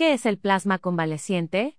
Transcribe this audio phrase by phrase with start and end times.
[0.00, 1.76] ¿Qué es el plasma convaleciente?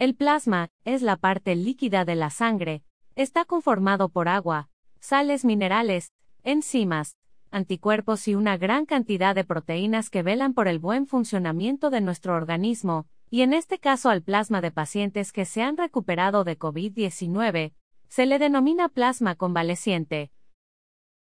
[0.00, 2.82] El plasma es la parte líquida de la sangre,
[3.14, 4.68] está conformado por agua,
[4.98, 6.10] sales minerales,
[6.42, 7.16] enzimas,
[7.52, 12.34] anticuerpos y una gran cantidad de proteínas que velan por el buen funcionamiento de nuestro
[12.34, 17.72] organismo, y en este caso al plasma de pacientes que se han recuperado de COVID-19,
[18.08, 20.32] se le denomina plasma convaleciente.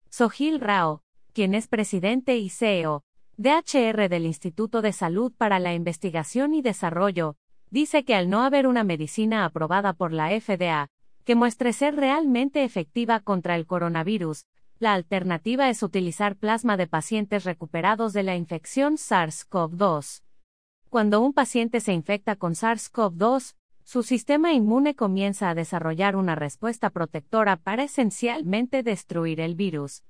[0.10, 1.04] Sohil Rao,
[1.34, 3.04] quien es presidente y CEO
[3.40, 7.36] DHR del Instituto de Salud para la Investigación y Desarrollo,
[7.70, 10.88] dice que al no haber una medicina aprobada por la FDA,
[11.24, 14.48] que muestre ser realmente efectiva contra el coronavirus,
[14.80, 20.24] la alternativa es utilizar plasma de pacientes recuperados de la infección SARS-CoV-2.
[20.90, 26.90] Cuando un paciente se infecta con SARS-CoV-2, su sistema inmune comienza a desarrollar una respuesta
[26.90, 30.04] protectora para esencialmente destruir el virus.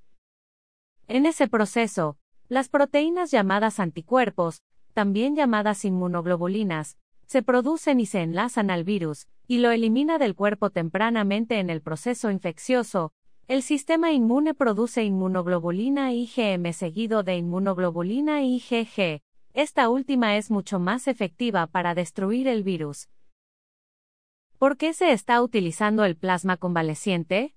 [1.09, 2.17] En ese proceso,
[2.49, 4.61] las proteínas llamadas anticuerpos,
[4.93, 10.69] también llamadas inmunoglobulinas, se producen y se enlazan al virus, y lo elimina del cuerpo
[10.69, 13.11] tempranamente en el proceso infeccioso,
[13.47, 19.21] el sistema inmune produce inmunoglobulina IgM seguido de inmunoglobulina IgG.
[19.53, 23.09] Esta última es mucho más efectiva para destruir el virus.
[24.57, 27.55] ¿Por qué se está utilizando el plasma convaleciente?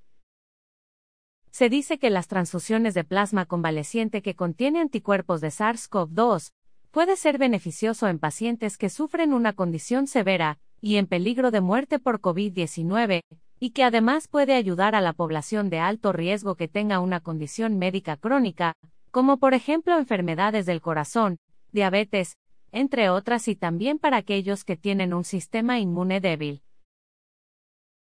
[1.50, 6.52] Se dice que las transfusiones de plasma convaleciente que contiene anticuerpos de SARS-CoV-2
[6.90, 11.98] puede ser beneficioso en pacientes que sufren una condición severa y en peligro de muerte
[11.98, 13.22] por COVID-19,
[13.58, 17.78] y que además puede ayudar a la población de alto riesgo que tenga una condición
[17.78, 18.74] médica crónica,
[19.10, 21.38] como por ejemplo enfermedades del corazón,
[21.72, 22.36] diabetes,
[22.72, 26.62] entre otras y también para aquellos que tienen un sistema inmune débil.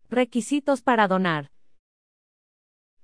[0.10, 1.52] Requisitos para donar.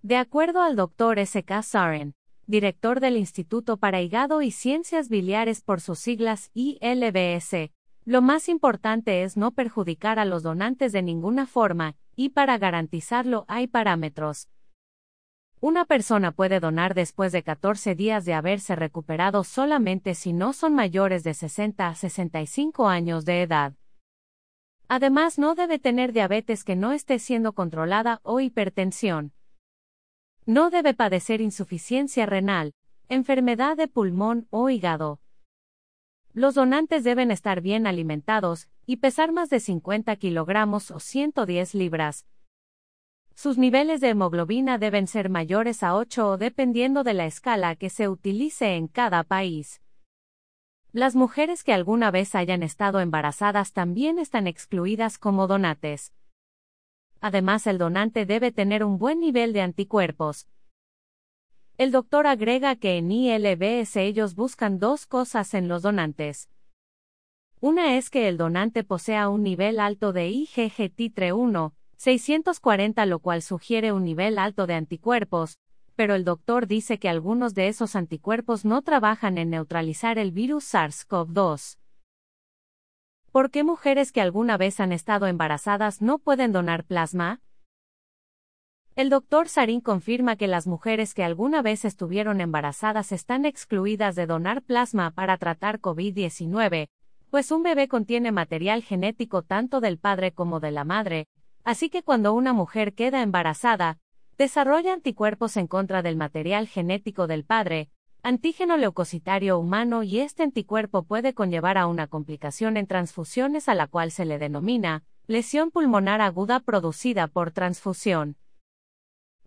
[0.04, 1.20] De acuerdo al Dr.
[1.20, 1.62] S.K.
[1.62, 2.16] Saren,
[2.48, 7.72] director del Instituto para Hígado y Ciencias Biliares por sus siglas ILBS,
[8.06, 13.46] lo más importante es no perjudicar a los donantes de ninguna forma, y para garantizarlo
[13.48, 14.50] hay parámetros.
[15.60, 20.74] Una persona puede donar después de 14 días de haberse recuperado solamente si no son
[20.74, 23.76] mayores de 60 a 65 años de edad.
[24.88, 29.34] Además, no debe tener diabetes que no esté siendo controlada o hipertensión.
[30.46, 32.74] No debe padecer insuficiencia renal,
[33.10, 35.20] enfermedad de pulmón o hígado.
[36.34, 42.26] Los donantes deben estar bien alimentados y pesar más de 50 kilogramos o 110 libras.
[43.36, 47.90] Sus niveles de hemoglobina deben ser mayores a 8 o dependiendo de la escala que
[47.90, 49.82] se utilice en cada país.
[50.92, 56.14] Las mujeres que alguna vez hayan estado embarazadas también están excluidas como donates.
[57.22, 60.48] Además, el donante debe tener un buen nivel de anticuerpos,
[61.82, 66.48] el doctor agrega que en ILBS ellos buscan dos cosas en los donantes.
[67.60, 73.18] Una es que el donante posea un nivel alto de IgG titre 1, 640 lo
[73.18, 75.58] cual sugiere un nivel alto de anticuerpos,
[75.96, 80.72] pero el doctor dice que algunos de esos anticuerpos no trabajan en neutralizar el virus
[80.72, 81.81] SARS-CoV-2.
[83.32, 87.40] ¿Por qué mujeres que alguna vez han estado embarazadas no pueden donar plasma?
[88.98, 94.26] El doctor Sarin confirma que las mujeres que alguna vez estuvieron embarazadas están excluidas de
[94.28, 96.90] donar plasma para tratar COVID-19,
[97.30, 101.28] pues un bebé contiene material genético tanto del padre como de la madre,
[101.64, 103.98] así que cuando una mujer queda embarazada,
[104.38, 107.90] desarrolla anticuerpos en contra del material genético del padre,
[108.24, 113.88] antígeno leucocitario humano y este anticuerpo puede conllevar a una complicación en transfusiones a la
[113.88, 118.38] cual se le denomina lesión pulmonar aguda producida por transfusión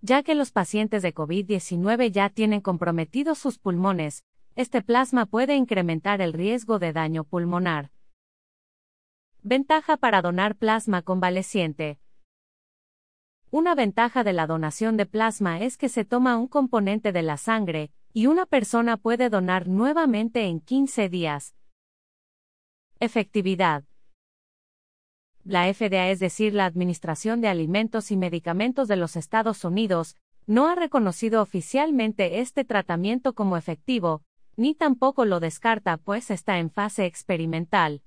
[0.04, 4.22] ya que los pacientes de COVID-19 ya tienen comprometidos sus pulmones,
[4.54, 7.90] este plasma puede incrementar el riesgo de daño pulmonar.
[9.42, 11.98] Ventaja para donar plasma convaleciente.
[13.50, 17.38] Una ventaja de la donación de plasma es que se toma un componente de la
[17.38, 21.54] sangre, y una persona puede donar nuevamente en 15 días.
[22.98, 23.84] Efectividad
[25.44, 30.16] la FDA, es decir, la Administración de Alimentos y Medicamentos de los Estados Unidos,
[30.46, 34.22] no ha reconocido oficialmente este tratamiento como efectivo,
[34.56, 38.02] ni tampoco lo descarta pues está en fase experimental.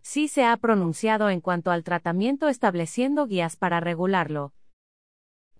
[0.00, 4.54] Sí se ha pronunciado en cuanto al tratamiento estableciendo guías para regularlo.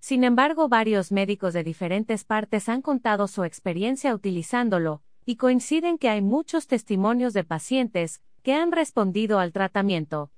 [0.02, 6.08] Sin embargo, varios médicos de diferentes partes han contado su experiencia utilizándolo, y coinciden que
[6.08, 10.32] hay muchos testimonios de pacientes que han respondido al tratamiento.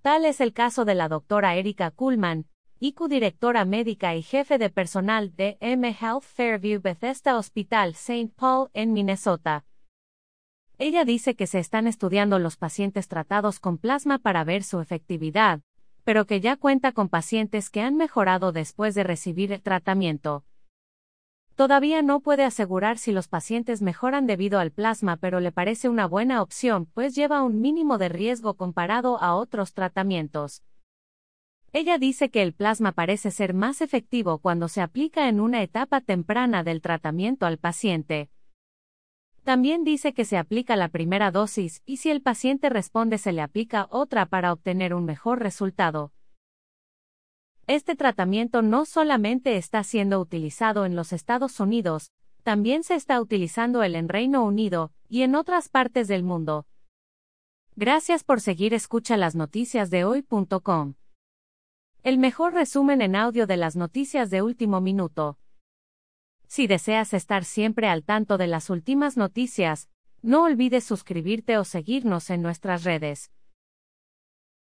[0.00, 2.46] Tal es el caso de la doctora Erika Kuhlman,
[2.80, 8.32] IQ directora médica y jefe de personal de M Health Fairview Bethesda Hospital St.
[8.34, 9.66] Paul en Minnesota.
[10.78, 15.60] Ella dice que se están estudiando los pacientes tratados con plasma para ver su efectividad,
[16.04, 20.44] pero que ya cuenta con pacientes que han mejorado después de recibir el tratamiento.
[21.54, 26.06] Todavía no puede asegurar si los pacientes mejoran debido al plasma, pero le parece una
[26.06, 30.64] buena opción, pues lleva un mínimo de riesgo comparado a otros tratamientos.
[31.72, 36.00] Ella dice que el plasma parece ser más efectivo cuando se aplica en una etapa
[36.00, 38.30] temprana del tratamiento al paciente.
[39.44, 43.42] También dice que se aplica la primera dosis y si el paciente responde se le
[43.42, 46.12] aplica otra para obtener un mejor resultado.
[47.66, 52.10] Este tratamiento no solamente está siendo utilizado en los Estados Unidos,
[52.42, 56.66] también se está utilizando el en Reino Unido y en otras partes del mundo.
[57.76, 60.94] Gracias por seguir escucha las noticias de hoy.com.
[62.02, 65.38] El mejor resumen en audio de las noticias de último minuto.
[66.46, 69.88] Si deseas estar siempre al tanto de las últimas noticias,
[70.22, 73.30] no olvides suscribirte o seguirnos en nuestras redes.